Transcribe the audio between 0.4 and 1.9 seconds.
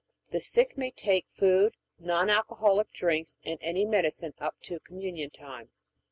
sick may take food,